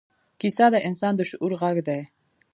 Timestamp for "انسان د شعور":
0.87-1.51